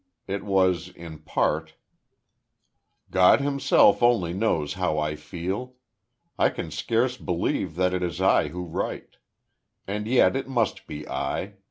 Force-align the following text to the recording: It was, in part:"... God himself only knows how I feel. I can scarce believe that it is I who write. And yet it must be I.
It 0.25 0.43
was, 0.43 0.89
in 0.89 1.19
part:"... 1.19 1.75
God 3.11 3.39
himself 3.39 4.01
only 4.01 4.33
knows 4.33 4.73
how 4.73 4.97
I 4.97 5.15
feel. 5.15 5.75
I 6.39 6.49
can 6.49 6.71
scarce 6.71 7.17
believe 7.17 7.75
that 7.75 7.93
it 7.93 8.01
is 8.01 8.19
I 8.19 8.47
who 8.47 8.63
write. 8.63 9.17
And 9.85 10.07
yet 10.07 10.35
it 10.35 10.47
must 10.49 10.87
be 10.87 11.07
I. 11.07 11.53